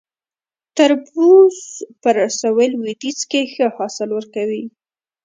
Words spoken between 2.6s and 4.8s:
لویدیځ کې ښه حاصل ورکوي